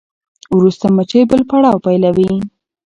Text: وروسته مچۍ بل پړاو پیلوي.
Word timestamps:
وروسته 0.57 0.85
مچۍ 0.95 1.21
بل 1.29 1.41
پړاو 1.49 1.83
پیلوي. 1.85 2.29